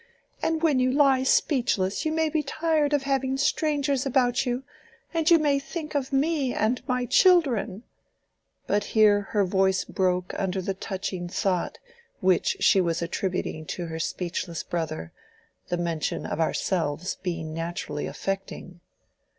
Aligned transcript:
"And 0.41 0.63
when 0.63 0.79
you 0.79 0.91
lie 0.91 1.21
speechless 1.21 2.05
you 2.05 2.11
may 2.11 2.27
be 2.27 2.41
tired 2.41 2.91
of 2.91 3.03
having 3.03 3.37
strangers 3.37 4.03
about 4.03 4.47
you, 4.47 4.63
and 5.13 5.29
you 5.29 5.37
may 5.37 5.59
think 5.59 5.93
of 5.93 6.11
me 6.11 6.55
and 6.55 6.81
my 6.87 7.05
children"—but 7.05 8.83
here 8.83 9.21
her 9.29 9.45
voice 9.45 9.85
broke 9.85 10.33
under 10.39 10.59
the 10.59 10.73
touching 10.73 11.29
thought 11.29 11.77
which 12.19 12.57
she 12.61 12.81
was 12.81 13.03
attributing 13.03 13.63
to 13.67 13.85
her 13.85 13.99
speechless 13.99 14.63
brother; 14.63 15.11
the 15.67 15.77
mention 15.77 16.25
of 16.25 16.39
ourselves 16.39 17.17
being 17.21 17.53
naturally 17.53 18.07
affecting. 18.07 18.79